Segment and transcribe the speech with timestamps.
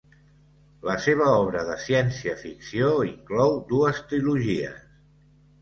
[0.87, 4.85] La seva obra de ciència-ficció inclou dues trilogies.